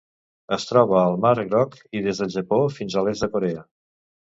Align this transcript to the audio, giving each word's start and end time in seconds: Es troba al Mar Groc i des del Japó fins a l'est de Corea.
Es 0.55 0.63
troba 0.69 0.95
al 1.01 1.17
Mar 1.25 1.33
Groc 1.51 1.77
i 2.01 2.03
des 2.07 2.23
del 2.23 2.33
Japó 2.39 2.61
fins 2.81 2.99
a 3.03 3.07
l'est 3.09 3.27
de 3.29 3.33
Corea. 3.37 3.65